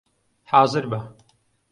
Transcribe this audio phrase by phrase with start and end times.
[0.51, 0.99] حازر بە!